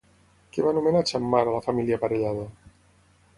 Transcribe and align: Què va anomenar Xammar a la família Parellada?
Què 0.55 0.63
va 0.67 0.71
anomenar 0.75 1.03
Xammar 1.11 1.43
a 1.51 1.53
la 1.57 1.61
família 1.67 2.01
Parellada? 2.05 2.49